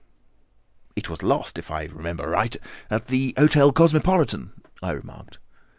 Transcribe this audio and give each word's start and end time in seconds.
"It 0.95 1.09
was 1.11 1.21
lost, 1.21 1.59
if 1.59 1.69
I 1.69 1.83
remember 1.83 2.23
aright, 2.23 2.55
at 2.89 3.05
the 3.05 3.35
Hotel 3.37 3.71
Cosmopolitan," 3.71 4.51
I 4.81 4.93
remarked. 4.93 5.37